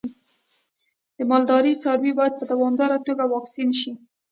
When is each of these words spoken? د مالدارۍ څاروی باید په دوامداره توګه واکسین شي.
د 1.17 1.19
مالدارۍ 1.29 1.73
څاروی 1.83 2.11
باید 2.19 2.33
په 2.39 2.45
دوامداره 2.51 2.97
توګه 3.07 3.23
واکسین 3.33 3.69
شي. 3.79 3.91